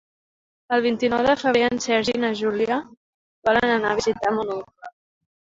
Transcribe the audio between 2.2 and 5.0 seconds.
na Júlia volen anar a visitar mon oncle.